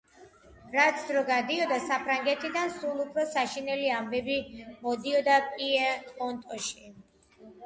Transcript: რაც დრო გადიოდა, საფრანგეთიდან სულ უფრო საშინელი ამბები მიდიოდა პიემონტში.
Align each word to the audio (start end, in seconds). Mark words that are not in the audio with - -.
რაც 0.75 1.01
დრო 1.09 1.19
გადიოდა, 1.27 1.77
საფრანგეთიდან 1.89 2.73
სულ 2.77 3.03
უფრო 3.03 3.27
საშინელი 3.35 3.93
ამბები 3.99 4.39
მიდიოდა 4.87 5.37
პიემონტში. 5.53 6.91